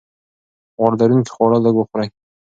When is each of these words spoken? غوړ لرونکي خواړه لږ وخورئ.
غوړ 0.77 0.91
لرونکي 0.99 1.31
خواړه 1.33 1.57
لږ 1.65 1.75
وخورئ. 1.77 2.09